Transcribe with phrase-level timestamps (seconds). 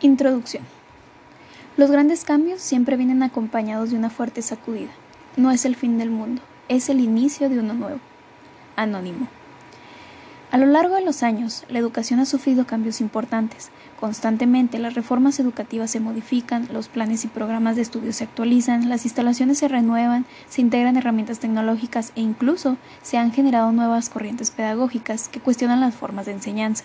[0.00, 0.62] Introducción.
[1.76, 4.90] Los grandes cambios siempre vienen acompañados de una fuerte sacudida.
[5.36, 7.98] No es el fin del mundo, es el inicio de uno nuevo.
[8.76, 9.26] Anónimo.
[10.52, 13.70] A lo largo de los años, la educación ha sufrido cambios importantes.
[13.98, 19.04] Constantemente las reformas educativas se modifican, los planes y programas de estudio se actualizan, las
[19.04, 25.28] instalaciones se renuevan, se integran herramientas tecnológicas e incluso se han generado nuevas corrientes pedagógicas
[25.28, 26.84] que cuestionan las formas de enseñanza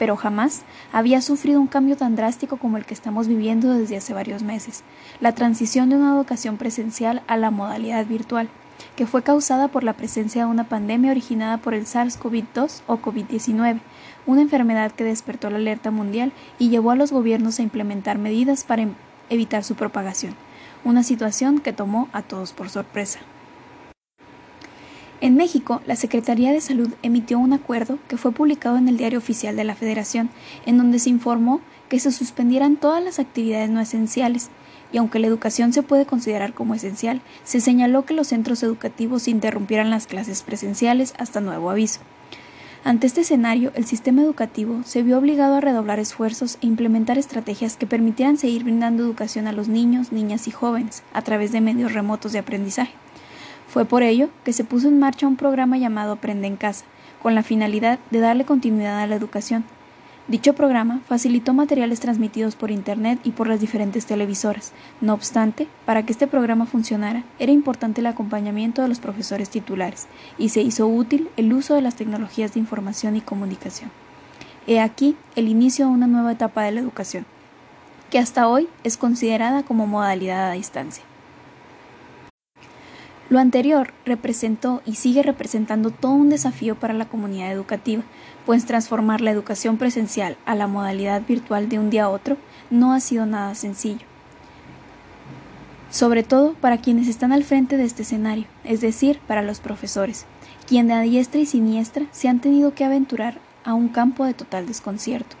[0.00, 0.62] pero jamás
[0.94, 4.82] había sufrido un cambio tan drástico como el que estamos viviendo desde hace varios meses,
[5.20, 8.48] la transición de una educación presencial a la modalidad virtual,
[8.96, 13.80] que fue causada por la presencia de una pandemia originada por el SARS-CoV-2 o COVID-19,
[14.24, 18.64] una enfermedad que despertó la alerta mundial y llevó a los gobiernos a implementar medidas
[18.64, 18.94] para em-,
[19.28, 20.34] evitar su propagación,
[20.82, 23.20] una situación que tomó a todos por sorpresa.
[25.22, 29.18] En México, la Secretaría de Salud emitió un acuerdo que fue publicado en el Diario
[29.18, 30.30] Oficial de la Federación,
[30.64, 31.60] en donde se informó
[31.90, 34.48] que se suspendieran todas las actividades no esenciales,
[34.92, 39.28] y aunque la educación se puede considerar como esencial, se señaló que los centros educativos
[39.28, 42.00] interrumpieran las clases presenciales hasta nuevo aviso.
[42.82, 47.76] Ante este escenario, el sistema educativo se vio obligado a redoblar esfuerzos e implementar estrategias
[47.76, 51.92] que permitieran seguir brindando educación a los niños, niñas y jóvenes a través de medios
[51.92, 52.94] remotos de aprendizaje.
[53.70, 56.84] Fue por ello que se puso en marcha un programa llamado Aprende en Casa,
[57.22, 59.64] con la finalidad de darle continuidad a la educación.
[60.26, 64.72] Dicho programa facilitó materiales transmitidos por Internet y por las diferentes televisoras.
[65.00, 70.08] No obstante, para que este programa funcionara, era importante el acompañamiento de los profesores titulares,
[70.36, 73.92] y se hizo útil el uso de las tecnologías de información y comunicación.
[74.66, 77.24] He aquí el inicio de una nueva etapa de la educación,
[78.10, 81.04] que hasta hoy es considerada como modalidad a distancia.
[83.30, 88.02] Lo anterior representó y sigue representando todo un desafío para la comunidad educativa,
[88.44, 92.36] pues transformar la educación presencial a la modalidad virtual de un día a otro
[92.70, 94.04] no ha sido nada sencillo.
[95.90, 100.26] Sobre todo para quienes están al frente de este escenario, es decir, para los profesores,
[100.66, 104.66] quienes a diestra y siniestra se han tenido que aventurar a un campo de total
[104.66, 105.39] desconcierto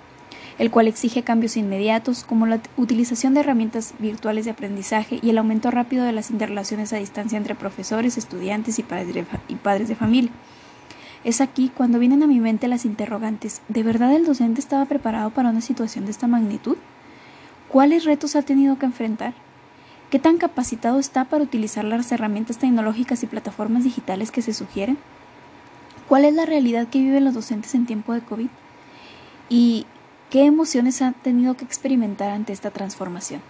[0.58, 5.38] el cual exige cambios inmediatos como la utilización de herramientas virtuales de aprendizaje y el
[5.38, 10.30] aumento rápido de las interrelaciones a distancia entre profesores, estudiantes y padres de, familia.
[11.24, 13.60] Es aquí cuando vienen a mi mente las interrogantes.
[13.68, 16.76] ¿De verdad el docente estaba preparado para una situación de esta magnitud?
[17.68, 19.34] ¿Cuáles retos ha tenido que enfrentar?
[20.10, 24.98] ¿Qué tan capacitado está para utilizar las herramientas tecnológicas y plataformas digitales que se sugieren?
[26.08, 28.48] ¿Cuál es la realidad que viven los docentes en tiempo de COVID?
[29.48, 29.86] ¿Y
[30.30, 33.42] ¿Qué emociones han tenido que experimentar ante esta transformación?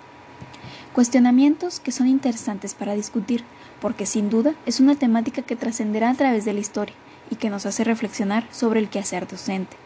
[0.94, 3.44] Cuestionamientos que son interesantes para discutir,
[3.82, 6.94] porque sin duda es una temática que trascenderá a través de la historia
[7.30, 9.76] y que nos hace reflexionar sobre el quehacer docente,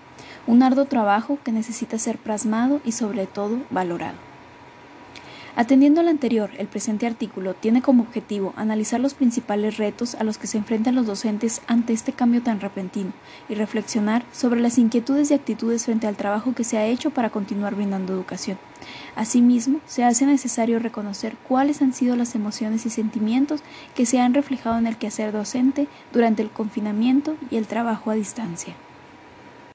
[0.47, 4.34] un arduo trabajo que necesita ser plasmado y sobre todo valorado.
[5.56, 10.37] Atendiendo al anterior, el presente artículo tiene como objetivo analizar los principales retos a los
[10.37, 13.12] que se enfrentan los docentes ante este cambio tan repentino
[13.48, 17.31] y reflexionar sobre las inquietudes y actitudes frente al trabajo que se ha hecho para
[17.31, 18.59] continuar brindando educación.
[19.14, 23.60] Asimismo, se hace necesario reconocer cuáles han sido las emociones y sentimientos
[23.94, 28.14] que se han reflejado en el quehacer docente durante el confinamiento y el trabajo a
[28.14, 28.75] distancia.